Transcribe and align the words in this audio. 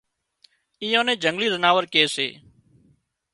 ايئان 0.83 1.03
نين 1.07 1.19
جنگلي 1.23 1.47
زناور 1.55 1.83
ڪي 1.93 2.03
سي 2.15 2.27